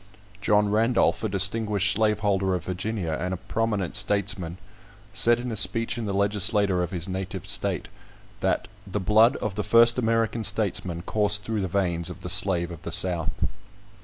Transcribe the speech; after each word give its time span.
John 0.41 0.71
Randolph, 0.71 1.23
a 1.23 1.29
distinguished 1.29 1.93
slaveholder 1.93 2.55
of 2.55 2.65
Virginia, 2.65 3.11
and 3.21 3.35
a 3.35 3.37
prominent 3.37 3.95
statesman, 3.95 4.57
said 5.13 5.39
in 5.39 5.51
a 5.51 5.55
speech 5.55 5.95
in 5.95 6.07
the 6.07 6.11
legislature 6.13 6.81
of 6.81 6.89
his 6.89 7.07
native 7.07 7.47
state, 7.47 7.87
that 8.39 8.67
"the 8.87 8.99
blood 8.99 9.35
of 9.35 9.53
the 9.53 9.63
first 9.63 9.99
American 9.99 10.43
statesmen 10.43 11.03
coursed 11.03 11.43
through 11.43 11.61
the 11.61 11.67
veins 11.67 12.09
of 12.09 12.21
the 12.21 12.31
slave 12.31 12.71
of 12.71 12.81
the 12.81 12.91
South." 12.91 13.29